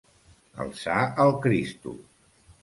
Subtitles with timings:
[0.63, 1.95] Alçar el Cristo.